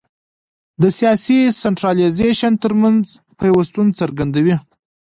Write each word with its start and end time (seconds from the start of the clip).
د 0.81 0.83
سیاسي 0.97 1.39
سنټرالیزېشن 1.61 2.53
ترمنځ 2.63 3.03
پیوستون 3.39 3.87
څرګندوي. 3.99 4.55